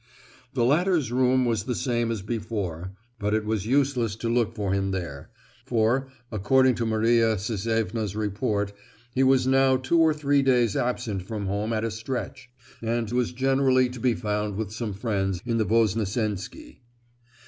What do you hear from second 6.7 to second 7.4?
to Maria